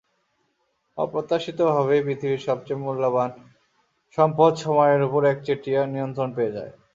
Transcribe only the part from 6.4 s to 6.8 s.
যায়।